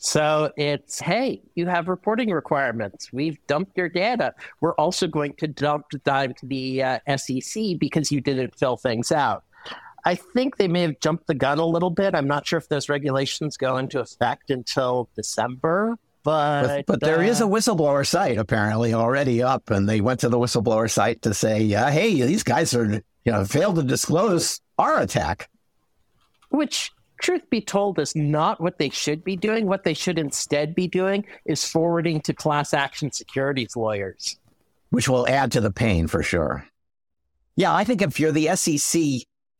[0.03, 3.13] So it's, hey, you have reporting requirements.
[3.13, 4.33] We've dumped your data.
[4.59, 9.13] We're also going to dump dive to the uh, SEC because you didn't fill things
[9.13, 9.45] out.
[10.03, 12.15] I think they may have jumped the gun a little bit.
[12.15, 15.97] I'm not sure if those regulations go into effect until December.
[16.23, 20.19] But, but, but there uh, is a whistleblower site apparently already up, and they went
[20.21, 23.83] to the whistleblower site to say, uh, "Hey, these guys are you know, failed to
[23.83, 25.49] disclose our attack.
[26.49, 29.67] Which, truth be told, is not what they should be doing.
[29.67, 34.37] What they should instead be doing is forwarding to class action securities lawyers.
[34.89, 36.67] Which will add to the pain for sure.
[37.55, 39.01] Yeah, I think if you're the SEC,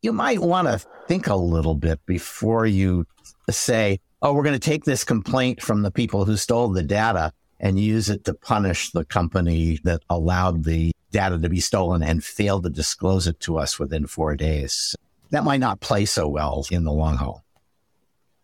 [0.02, 3.06] you might want to think a little bit before you
[3.50, 7.32] say, oh, we're going to take this complaint from the people who stole the data
[7.60, 12.24] and use it to punish the company that allowed the data to be stolen and
[12.24, 14.96] failed to disclose it to us within four days.
[15.30, 17.43] That might not play so well in the long haul.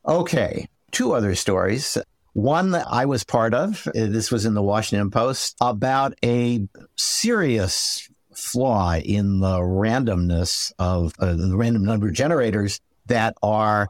[0.10, 1.96] Okay, two other stories.
[2.34, 6.68] One that I was part of, uh, this was in the Washington Post, about a
[6.96, 13.88] serious flaw in the randomness of uh, the random number generators that are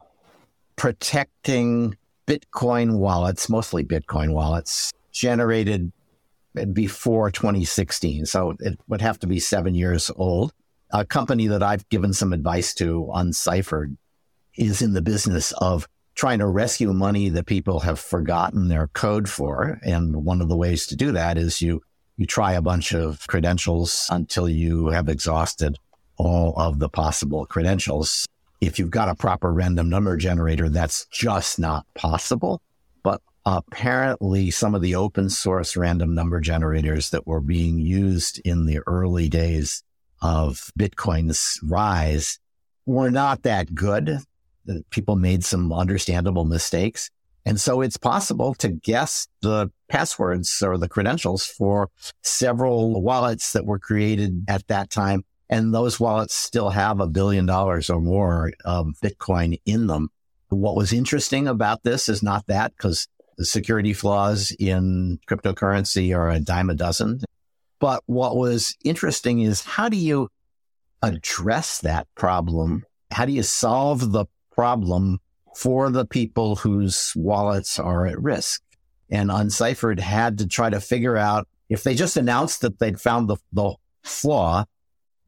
[0.76, 1.96] protecting
[2.26, 5.90] Bitcoin wallets, mostly Bitcoin wallets, generated
[6.74, 8.26] before 2016.
[8.26, 10.52] So it would have to be seven years old.
[10.90, 13.96] A company that I've given some advice to, Unciphered,
[14.58, 19.28] is in the business of trying to rescue money that people have forgotten their code
[19.28, 19.78] for.
[19.82, 21.82] And one of the ways to do that is you
[22.16, 25.78] you try a bunch of credentials until you have exhausted
[26.18, 28.26] all of the possible credentials.
[28.60, 32.60] If you've got a proper random number generator, that's just not possible.
[33.02, 38.66] But apparently, some of the open source random number generators that were being used in
[38.66, 39.82] the early days
[40.20, 42.38] of Bitcoin's rise
[42.84, 44.18] were not that good.
[44.90, 47.10] People made some understandable mistakes.
[47.46, 51.88] And so it's possible to guess the passwords or the credentials for
[52.22, 55.24] several wallets that were created at that time.
[55.48, 60.10] And those wallets still have a billion dollars or more of Bitcoin in them.
[60.50, 66.28] What was interesting about this is not that because the security flaws in cryptocurrency are
[66.28, 67.20] a dime a dozen.
[67.78, 70.28] But what was interesting is how do you
[71.02, 72.84] address that problem?
[73.10, 75.18] How do you solve the problem
[75.54, 78.62] for the people whose wallets are at risk.
[79.10, 83.28] And Unciphered had to try to figure out if they just announced that they'd found
[83.28, 84.64] the, the flaw,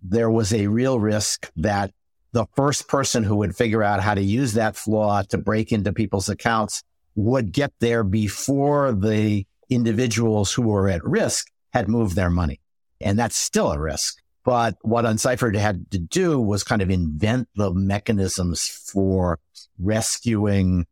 [0.02, 1.92] there was a real risk that
[2.32, 5.92] the first person who would figure out how to use that flaw to break into
[5.92, 6.82] people's accounts
[7.14, 12.60] would get there before the individuals who were at risk had moved their money.
[13.00, 14.21] And that's still a risk.
[14.45, 19.38] But what Unciphered had to do was kind of invent the mechanisms for
[19.78, 20.86] rescuing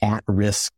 [0.00, 0.72] at risk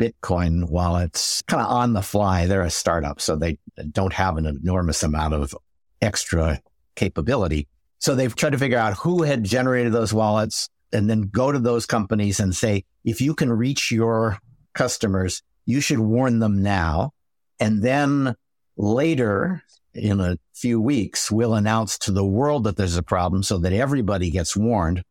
[0.00, 2.46] Bitcoin wallets kind of on the fly.
[2.46, 3.58] They're a startup, so they
[3.90, 5.54] don't have an enormous amount of
[6.00, 6.60] extra
[6.96, 7.68] capability.
[7.98, 11.58] So they've tried to figure out who had generated those wallets and then go to
[11.58, 14.38] those companies and say, if you can reach your
[14.74, 17.12] customers, you should warn them now.
[17.60, 18.34] And then
[18.76, 19.62] later
[19.94, 23.72] in a few weeks, we'll announce to the world that there's a problem so that
[23.72, 25.02] everybody gets warned.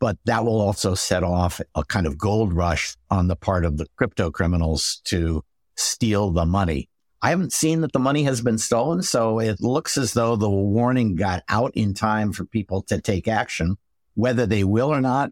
[0.00, 3.78] But that will also set off a kind of gold rush on the part of
[3.78, 5.42] the crypto criminals to
[5.76, 6.88] steal the money.
[7.20, 10.48] I haven't seen that the money has been stolen, so it looks as though the
[10.48, 13.76] warning got out in time for people to take action.
[14.14, 15.30] Whether they will or not,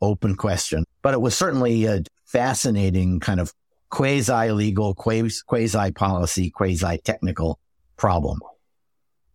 [0.00, 0.84] open question.
[1.02, 3.52] But it was certainly a fascinating kind of
[3.90, 7.58] quasi legal, quasi policy, quasi technical
[7.98, 8.40] problem.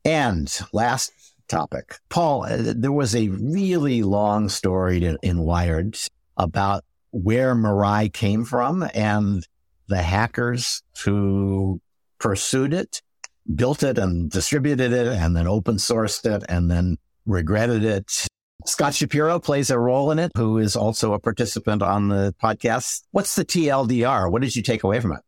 [0.03, 1.11] And last
[1.47, 5.97] topic, Paul, uh, there was a really long story in, in Wired
[6.37, 9.45] about where Mirai came from and
[9.87, 11.79] the hackers who
[12.19, 13.01] pursued it,
[13.53, 18.27] built it and distributed it and then open sourced it and then regretted it.
[18.65, 23.03] Scott Shapiro plays a role in it, who is also a participant on the podcast.
[23.11, 24.31] What's the TLDR?
[24.31, 25.19] What did you take away from it?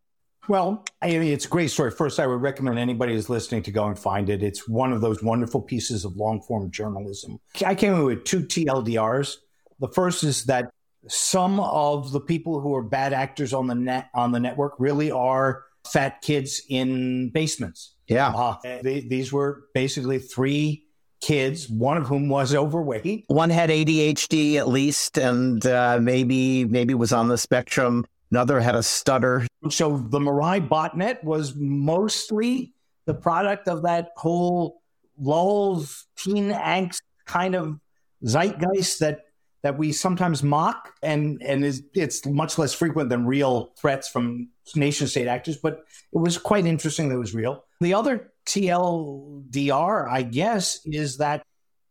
[0.48, 1.92] Well, I mean, it's a great story.
[1.92, 4.44] First, I would recommend anybody who's listening to go and find it.
[4.44, 7.40] It's one of those wonderful pieces of long form journalism.
[7.66, 9.36] I came in with two TLDRs.
[9.80, 10.70] The first is that
[11.08, 15.12] some of the people who are bad actors on the net on the network really
[15.12, 17.96] are fat kids in basements.
[18.08, 20.86] Yeah, uh, they, these were basically three
[21.22, 23.26] kids, one of whom was overweight.
[23.28, 28.06] One had ADHD at least, and uh, maybe maybe was on the spectrum.
[28.32, 29.46] Another had a stutter.
[29.70, 32.74] So the Mirai botnet was mostly
[33.06, 34.82] the product of that whole
[35.18, 37.80] lulz teen angst kind of
[38.24, 39.22] zeitgeist that
[39.64, 44.50] that we sometimes mock and and is, it's much less frequent than real threats from
[44.76, 50.10] nation state actors but it was quite interesting that it was real the other tldr
[50.10, 51.42] i guess is that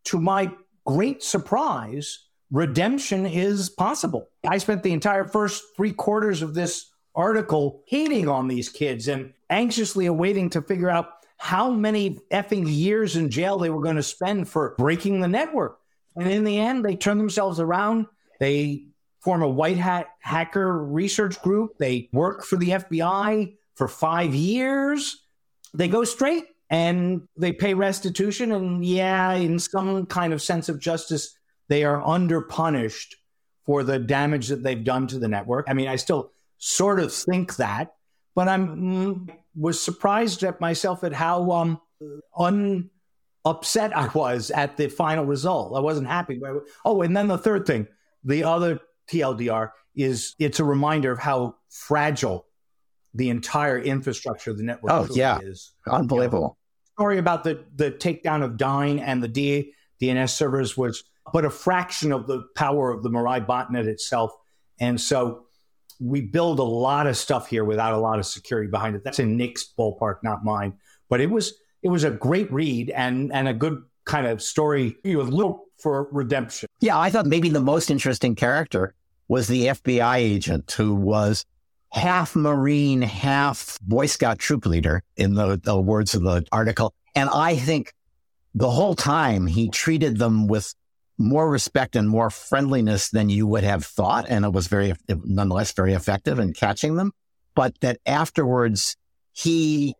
[0.05, 0.51] to my
[0.87, 4.29] great surprise redemption is possible.
[4.47, 9.33] I spent the entire first three quarters of this article hating on these kids and
[9.51, 14.03] anxiously awaiting to figure out how many effing years in jail they were going to
[14.03, 15.79] spend for breaking the network.
[16.17, 18.07] And in the end, they turn themselves around.
[18.41, 18.87] They
[19.21, 21.79] form a white hat hacker research group.
[21.79, 25.23] They work for the FBI for five years.
[25.73, 28.53] They go straight and they pay restitution.
[28.53, 31.37] And yeah, in some kind of sense of justice,
[31.69, 33.15] they are underpunished
[33.65, 35.67] for the damage that they've done to the network.
[35.69, 37.95] I mean, I still sort of think that,
[38.35, 41.81] but I'm mm, was surprised at myself at how um,
[42.37, 42.91] un
[43.45, 45.77] upset I was at the final result.
[45.77, 46.41] I wasn't happy.
[46.85, 47.87] Oh, and then the third thing,
[48.25, 52.47] the other TLDR is it's a reminder of how fragile
[53.15, 55.39] the entire infrastructure of the network oh, yeah.
[55.43, 55.73] is.
[55.87, 56.39] Unbelievable.
[56.39, 61.05] You know, story about the the takedown of Dyn and the D, DNS servers was
[61.33, 64.33] but a fraction of the power of the Mirai botnet itself.
[64.81, 65.47] And so
[66.01, 69.05] we build a lot of stuff here without a lot of security behind it.
[69.05, 70.75] That's in Nick's ballpark, not mine.
[71.09, 74.97] But it was it was a great read and and a good kind of story
[75.05, 76.69] with little for redemption.
[76.81, 78.95] Yeah, I thought maybe the most interesting character
[79.29, 81.45] was the FBI agent who was
[81.91, 86.93] half Marine, half Boy Scout troop leader, in the, the words of the article.
[87.15, 87.93] And I think
[88.55, 90.75] the whole time he treated them with
[91.19, 94.27] more respect and more friendliness than you would have thought.
[94.29, 97.13] And it was very, nonetheless, very effective in catching them.
[97.55, 98.97] But that afterwards,
[99.33, 99.95] he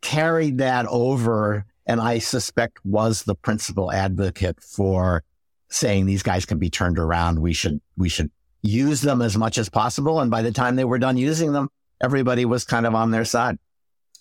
[0.00, 5.24] carried that over and I suspect was the principal advocate for
[5.70, 7.40] saying these guys can be turned around.
[7.40, 10.20] We should, we should use them as much as possible.
[10.20, 13.24] And by the time they were done using them, everybody was kind of on their
[13.24, 13.58] side.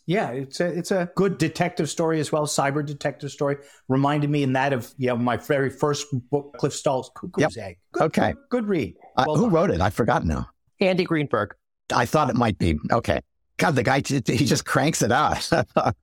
[0.07, 3.57] Yeah, it's a it's a good detective story as well, cyber detective story.
[3.89, 7.65] Reminded me in that of you know my very first book, Cliff Stoll's Cuckoo's yep.
[7.65, 7.77] Egg.
[7.91, 8.95] Good, okay, good, good read.
[9.17, 9.81] Well uh, who wrote it?
[9.81, 10.47] I forgot now.
[10.79, 11.55] Andy Greenberg.
[11.93, 12.79] I thought it might be.
[12.91, 13.19] Okay.
[13.57, 15.49] God, the guy he just cranks it out.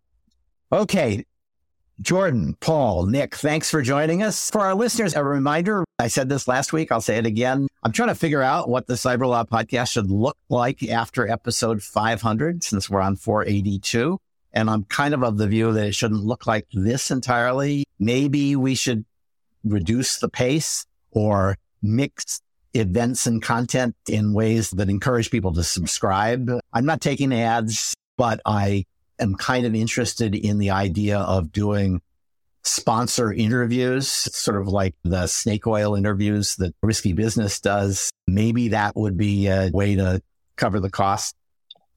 [0.73, 1.25] okay,
[2.01, 4.51] Jordan, Paul, Nick, thanks for joining us.
[4.51, 7.69] For our listeners, a reminder I said this last week, I'll say it again.
[7.85, 12.65] I'm trying to figure out what the Cyberlaw podcast should look like after episode 500,
[12.65, 14.19] since we're on 482.
[14.53, 17.85] And I'm kind of of the view that it shouldn't look like this entirely.
[17.99, 19.05] Maybe we should
[19.65, 22.41] reduce the pace or mix
[22.75, 26.51] events and content in ways that encourage people to subscribe.
[26.73, 28.85] I'm not taking ads, but I
[29.19, 32.01] am kind of interested in the idea of doing
[32.65, 38.11] sponsor interviews, sort of like the snake oil interviews that Risky Business does.
[38.27, 40.23] Maybe that would be a way to
[40.57, 41.35] cover the cost.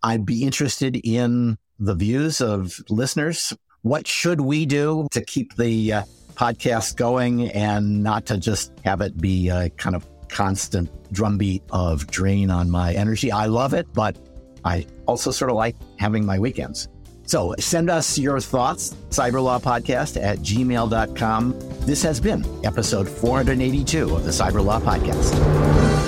[0.04, 3.54] I'd be interested in the views of listeners.
[3.82, 6.04] What should we do to keep the uh,
[6.36, 12.08] podcast going and not to just have it be a kind of constant drumbeat of
[12.08, 13.32] drain on my energy?
[13.32, 14.18] I love it, but
[14.66, 16.90] I also sort of like having my weekends.
[17.28, 21.60] So send us your thoughts, cyberlawpodcast at gmail.com.
[21.82, 26.07] This has been episode 482 of the Cyberlaw Podcast.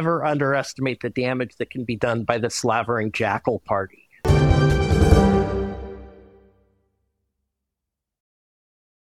[0.00, 3.99] Never underestimate the damage that can be done by the slavering jackal party.